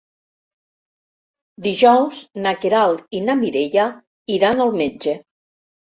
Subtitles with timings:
[1.67, 3.87] Dijous na Queralt i na Mireia
[4.39, 5.15] iran al metge.